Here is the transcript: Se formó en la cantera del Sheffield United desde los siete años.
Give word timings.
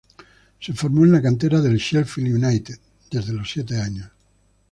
Se 0.59 0.73
formó 0.73 1.05
en 1.05 1.11
la 1.11 1.21
cantera 1.21 1.61
del 1.61 1.77
Sheffield 1.77 2.43
United 2.43 2.79
desde 3.11 3.33
los 3.33 3.51
siete 3.51 3.79
años. 3.79 4.09